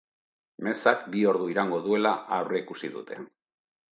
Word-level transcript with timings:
Mezak 0.67 1.03
bi 1.15 1.25
ordu 1.33 1.49
iraungo 1.51 1.81
duela 1.87 2.15
aurreikusi 2.37 2.93
dute. 2.97 3.21